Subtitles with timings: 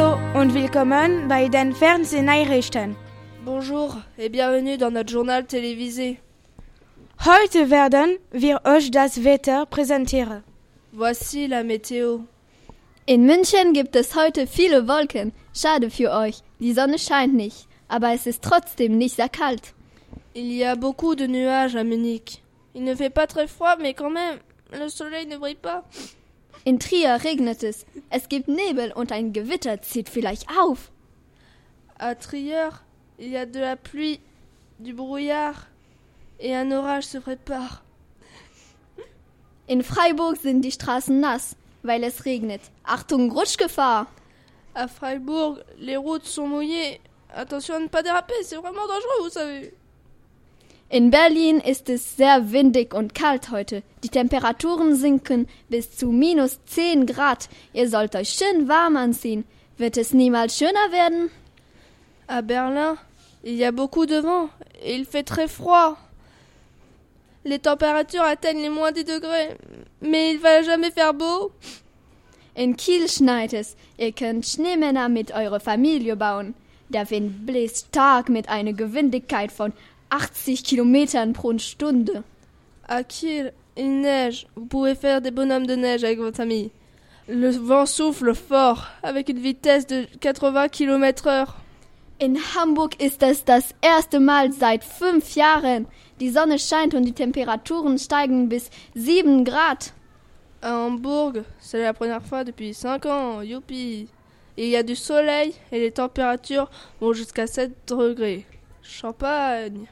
[0.00, 2.96] und willkommen bei den Fernsehnachrichten.
[3.44, 6.16] Bonjour et bienvenue dans notre journal télévisé.
[7.26, 10.42] Heute werden wir euch das Wetter präsentieren.
[10.92, 12.20] Voici la météo.
[13.04, 15.32] In München gibt es heute viele Wolken.
[15.52, 16.42] Schade für euch.
[16.60, 17.68] Die Sonne scheint nicht.
[17.88, 19.74] Aber es ist trotzdem nicht sehr kalt.
[20.32, 22.42] Il y a beaucoup de nuages à Munich.
[22.74, 24.38] Il ne fait pas très froid, mais quand même,
[24.72, 25.84] le soleil ne brille pas.
[26.64, 27.86] In Trier regnet es.
[28.10, 30.90] Es gibt Nebel und ein Gewitter zieht vielleicht auf.
[31.98, 32.72] À Trier,
[33.18, 34.20] il y a de la pluie,
[34.78, 35.66] du brouillard
[36.38, 37.82] et un orage se prépare.
[39.66, 42.62] In Freiburg sind die Straßen nass, weil es regnet.
[42.82, 44.06] Achtung, Rutschgefahr!
[44.74, 47.00] À Freiburg, les routes sont mouillées.
[47.32, 49.74] Attention à ne pas déraper, c'est vraiment dangereux, vous savez.
[50.92, 53.84] In Berlin ist es sehr windig und kalt heute.
[54.02, 57.48] Die Temperaturen sinken bis zu minus 10 Grad.
[57.72, 59.44] Ihr sollt euch schön warm anziehen.
[59.78, 61.30] Wird es niemals schöner werden?
[62.26, 62.96] À Berlin,
[63.44, 64.50] il y a beaucoup de vent
[64.82, 65.96] et il fait très froid.
[67.44, 69.56] Les températures atteignent les moins 10 degrés,
[70.00, 71.52] mais il va jamais faire beau.
[72.56, 73.76] In Kiel schneit es.
[73.96, 76.54] Ihr könnt Schneemänner mit eurer Familie bauen.
[76.88, 79.72] Der Wind bläst stark mit einer Gewindigkeit von
[80.10, 82.22] 80 Kilometern pro Stunde.
[82.88, 84.46] À Kiel, il neige.
[84.56, 86.70] Vous pouvez faire des bonhommes de neige avec votre famille.
[87.28, 91.56] Le vent souffle fort, avec une vitesse de 80 km heure.
[92.20, 95.86] In Hamburg ist es das erste Mal seit fünf Jahren.
[96.18, 99.94] Die Sonne scheint und die Temperaturen steigen bis 7 Grad.
[100.60, 104.08] À Hambourg, c'est la première fois depuis 5 ans, youpi.
[104.58, 106.68] Il y a du soleil et les températures
[107.00, 108.44] vont jusqu'à 7 degrés.
[108.82, 109.86] Champagne.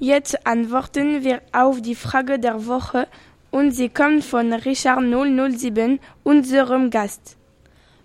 [0.00, 1.94] Jetzt antworten wir auf die
[2.38, 3.06] der Woche
[3.52, 7.36] und sie kommt Richard 007, unserem Gast.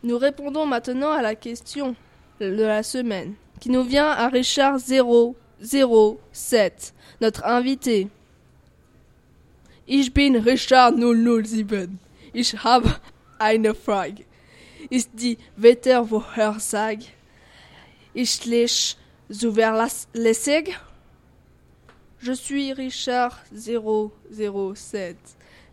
[0.04, 1.96] Nous répondons maintenant à la question
[2.40, 8.08] de la semaine, qui nous vient à Richard 007, notre invité.
[9.88, 11.98] Ich bin Richard 007.
[12.34, 12.96] Ich habe
[13.40, 14.26] eine Frage.
[14.92, 15.38] Ist die
[18.14, 18.96] ich
[19.30, 20.78] zuverlässig?
[22.22, 25.16] Je suis Richard 007.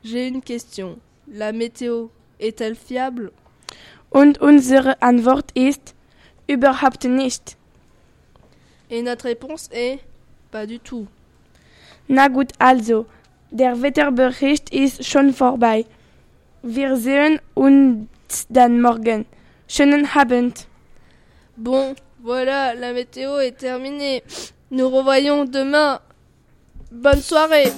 [0.04, 0.98] J'ai une question.
[1.28, 2.06] La météo
[2.38, 3.32] est-elle fiable?
[4.12, 5.96] Und unsere Antwort ist
[6.48, 7.56] überhaupt nicht.
[8.90, 9.98] Et notre réponse est
[10.52, 11.08] pas du tout.
[12.08, 13.06] Na gut also,
[13.50, 15.84] der Wetterbericht ist schon vorbei.
[16.62, 19.26] Wir sehen uns dann morgen.
[19.66, 20.68] Schönen Abend.
[21.56, 24.22] Bon, voilà, la météo est terminée.
[24.70, 26.00] Nous revoyons demain.
[26.96, 27.72] Bonne soirée